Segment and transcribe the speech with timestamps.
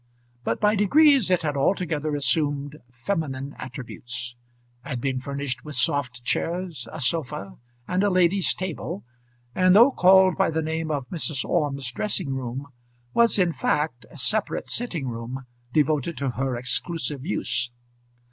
[0.43, 4.35] But by degrees it had altogether assumed feminine attributes;
[4.81, 9.03] had been furnished with soft chairs, a sofa, and a lady's table;
[9.53, 11.45] and though called by the name of Mrs.
[11.45, 12.65] Orme's dressing room,
[13.13, 17.71] was in fact a separate sitting room devoted to her exclusive use.